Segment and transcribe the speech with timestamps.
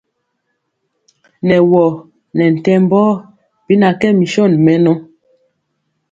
[1.47, 1.83] Nɛ wɔ
[2.37, 3.09] nɛ ntɛmbɔɔ
[3.65, 4.93] bi na kɛ mison mɛnɔ.